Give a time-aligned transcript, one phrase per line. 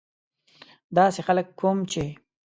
[0.97, 2.03] داسې خلک کوم چې.